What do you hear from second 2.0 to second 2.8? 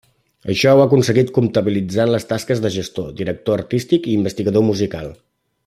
les tasques de